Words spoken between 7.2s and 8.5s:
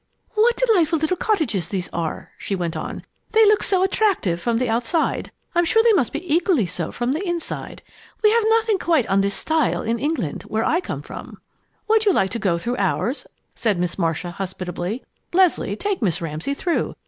inside. We have